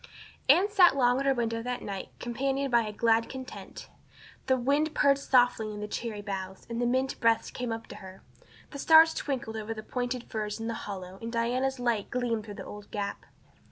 [0.49, 3.87] Anne sat long at her window that night companioned by a glad content.
[4.47, 7.97] The wind purred softly in the cherry boughs, and the mint breaths came up to
[7.97, 8.23] her.
[8.71, 12.55] The stars twinkled over the pointed firs in the hollow and Diana's light gleamed through
[12.55, 13.27] the old gap.